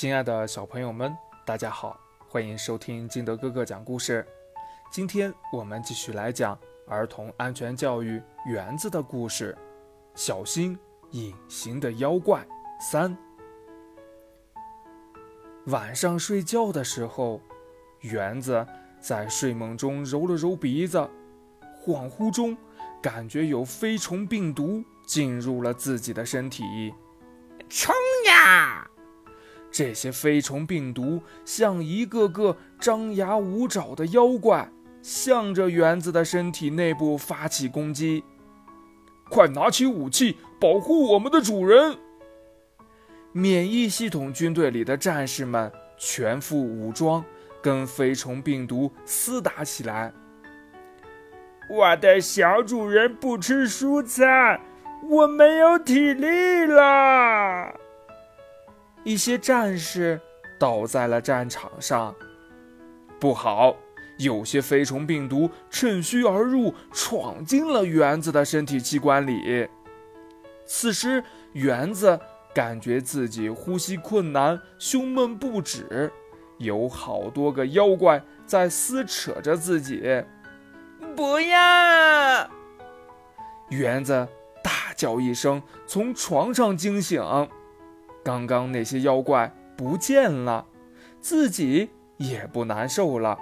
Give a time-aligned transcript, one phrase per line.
[0.00, 1.14] 亲爱的小朋友们，
[1.44, 4.26] 大家好，欢迎收听金德哥哥讲故事。
[4.90, 9.54] 今天我们继续来讲儿童安全教育园子的故事，
[10.14, 10.78] 小心
[11.10, 12.42] 隐形的妖怪
[12.80, 13.14] 三。
[15.66, 17.38] 晚上睡觉的时候，
[18.00, 18.66] 园子
[18.98, 20.98] 在睡梦中揉了揉鼻子，
[21.84, 22.56] 恍惚中
[23.02, 26.94] 感觉有飞虫病毒进入了自己的身体，
[27.68, 27.94] 冲
[28.28, 28.89] 呀！
[29.70, 34.68] 这些飞虫病毒像一个个张牙舞爪的妖怪，
[35.00, 38.24] 向着园子的身体内部发起攻击。
[39.28, 41.96] 快拿起武器，保护我们的主人！
[43.32, 47.24] 免疫系统军队里的战士们全副武装，
[47.62, 50.12] 跟飞虫病毒厮打起来。
[51.70, 54.60] 我的小主人不吃蔬菜，
[55.08, 57.72] 我没有体力了。
[59.04, 60.20] 一些战士
[60.58, 62.14] 倒在了战场上，
[63.18, 63.74] 不好！
[64.18, 69.66] 有些飞虫病毒趁虚而入，闯进了园子的身体器官里。
[70.66, 72.20] 此时，园子
[72.54, 76.12] 感觉自己呼吸困难，胸闷不止，
[76.58, 80.22] 有好多个妖怪在撕扯着自己。
[81.16, 82.50] 不要！
[83.70, 84.28] 园子
[84.62, 87.22] 大叫一声，从床上惊醒。
[88.22, 90.66] 刚刚那些妖怪不见了，
[91.20, 93.38] 自己也不难受了。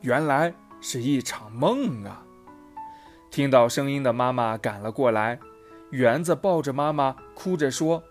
[0.00, 2.22] 原来是一场梦啊！
[3.30, 5.38] 听到声音的妈妈赶了过来，
[5.90, 8.02] 园子抱着妈妈，哭着说：“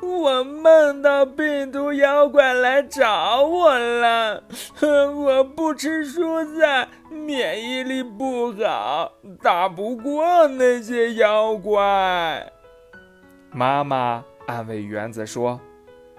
[0.00, 4.44] 我梦到病毒妖怪来找我了，
[4.82, 9.12] 我不吃蔬菜，免疫力不好，
[9.42, 12.52] 打不过那些妖怪。”
[13.54, 15.60] 妈妈安慰园子说：“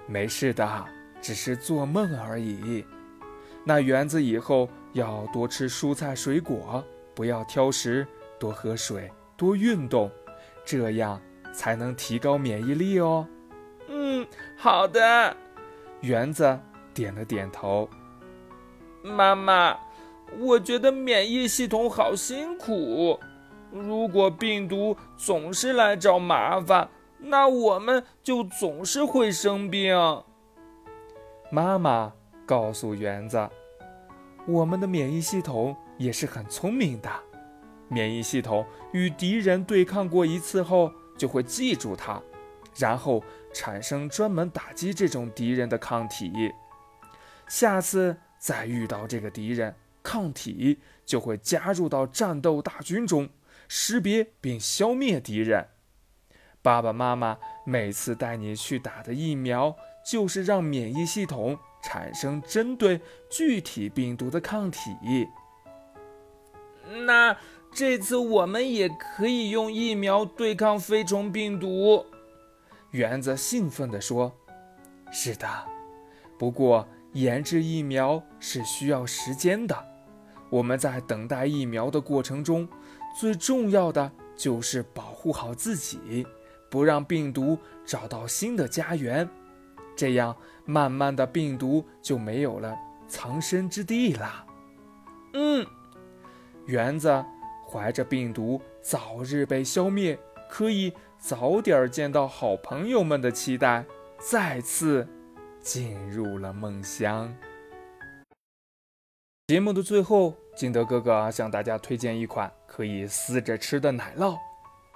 [0.05, 0.85] 没事的，
[1.19, 2.85] 只是做梦而已。
[3.65, 6.83] 那园子以后要多吃蔬菜水果，
[7.15, 8.05] 不要挑食，
[8.39, 10.11] 多喝水，多运动，
[10.63, 11.19] 这样
[11.51, 13.27] 才能提高免疫力哦。
[13.89, 15.35] ”“嗯，好的。”
[16.01, 16.59] 园子
[16.93, 17.89] 点了点头。
[19.01, 19.75] 妈妈，
[20.37, 23.19] 我觉得免疫系统好辛苦，
[23.71, 26.87] 如果病毒总是来找麻烦。
[27.25, 29.95] 那我们就总是会生病。
[31.49, 32.13] 妈妈
[32.45, 33.49] 告诉园子
[34.45, 37.09] ：“我们的免疫系统也是很聪明的，
[37.87, 42.21] 免疫系统与敌人对抗过一次后，就会记住它，
[42.77, 43.23] 然后
[43.53, 46.51] 产生专门打击这种敌人的抗体。
[47.47, 53.29] 下次再遇到这个敌人，抗体就会加入到战斗大军中，
[53.69, 55.67] 识别并消灭敌人。”
[56.63, 59.75] 爸爸妈妈每次带你去打的疫苗，
[60.09, 65.27] 就是让免疫系统产生针对具体病毒的抗体。
[67.05, 67.35] 那
[67.73, 72.05] 这次我们也可以用疫苗对抗飞虫病毒。
[72.91, 74.31] 园子兴奋地说
[75.11, 75.45] ：“是的，
[76.39, 79.75] 不过研制疫苗是需要时间的。
[80.49, 82.69] 我们在等待疫苗的过程中，
[83.19, 86.25] 最重要的就是保护好自己。”
[86.73, 89.29] 不让病毒找到新的家园，
[89.95, 90.35] 这样
[90.65, 92.75] 慢慢的病毒就没有了
[93.07, 94.43] 藏身之地啦。
[95.33, 95.63] 嗯，
[96.65, 97.23] 园子
[97.69, 100.17] 怀着病毒早日被消灭，
[100.49, 103.85] 可以早点见到好朋友们的期待，
[104.17, 105.07] 再次
[105.61, 107.31] 进入了梦乡。
[109.45, 114.39] 节目的最后，金德哥哥向大家推荐一款可以撕着吃的奶酪。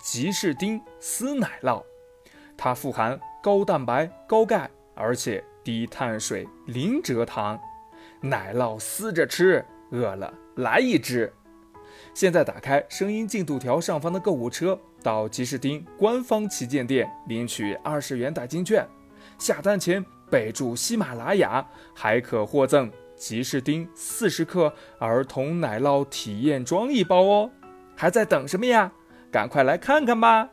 [0.01, 1.83] 吉士丁丝奶酪，
[2.55, 7.59] 它富含高蛋白、高钙，而且低碳水、零蔗糖。
[8.21, 11.31] 奶酪撕着吃，饿了来一只。
[12.13, 18.87] 现在打开声音进度条上方的购物车，到吉士丁官方旗舰店领取二十元代金券。
[19.37, 27.51] 下单前备注喜马拉雅，还可获赠吉士丁四十克儿童奶酪体验装一包哦。
[27.95, 28.91] 还在等什么呀？
[29.31, 30.49] 赶快来看看吧！